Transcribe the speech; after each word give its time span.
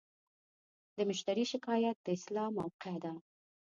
د 0.95 0.97
مشتری 1.09 1.43
شکایت 1.53 1.97
د 2.01 2.07
اصلاح 2.17 2.47
موقعه 2.57 2.97
ده. 3.03 3.13